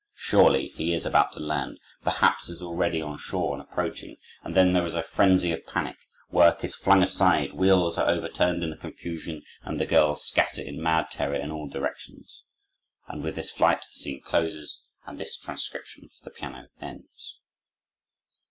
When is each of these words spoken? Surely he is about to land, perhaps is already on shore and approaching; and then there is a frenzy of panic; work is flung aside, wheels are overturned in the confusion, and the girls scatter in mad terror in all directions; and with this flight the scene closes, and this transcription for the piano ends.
Surely 0.17 0.69
he 0.69 0.95
is 0.95 1.05
about 1.05 1.31
to 1.33 1.39
land, 1.39 1.77
perhaps 2.03 2.49
is 2.49 2.59
already 2.59 2.99
on 3.03 3.19
shore 3.19 3.53
and 3.53 3.61
approaching; 3.61 4.17
and 4.43 4.55
then 4.55 4.73
there 4.73 4.83
is 4.83 4.95
a 4.95 5.03
frenzy 5.03 5.51
of 5.51 5.63
panic; 5.67 5.95
work 6.31 6.63
is 6.63 6.73
flung 6.73 7.03
aside, 7.03 7.53
wheels 7.53 7.99
are 7.99 8.09
overturned 8.09 8.63
in 8.63 8.71
the 8.71 8.77
confusion, 8.77 9.43
and 9.61 9.79
the 9.79 9.85
girls 9.85 10.25
scatter 10.25 10.63
in 10.63 10.81
mad 10.81 11.11
terror 11.11 11.35
in 11.35 11.51
all 11.51 11.67
directions; 11.69 12.45
and 13.07 13.21
with 13.23 13.35
this 13.35 13.51
flight 13.51 13.81
the 13.81 13.95
scene 13.99 14.21
closes, 14.23 14.81
and 15.05 15.19
this 15.19 15.37
transcription 15.37 16.09
for 16.09 16.23
the 16.23 16.31
piano 16.31 16.69
ends. 16.81 17.39